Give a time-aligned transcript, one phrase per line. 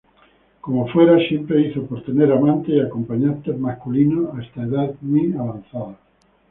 [0.61, 5.95] Como fuera, siempre hizo por tener amantes y acompañantes masculinos hasta edad muy avanzada.